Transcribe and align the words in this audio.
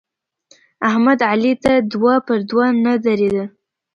احمد 0.89 1.19
علي 1.31 1.53
ته 1.63 1.73
دوه 1.91 2.13
پر 2.25 2.39
دوه 2.49 2.67
نه 2.85 2.93
درېدل. 3.05 3.47